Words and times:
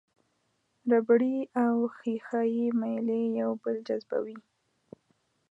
ربړي 0.91 1.37
او 1.63 1.75
ښيښه 1.97 2.41
یي 2.55 2.67
میلې 2.81 3.21
یو 3.41 3.51
بل 3.63 3.75
جذبوي. 3.87 4.37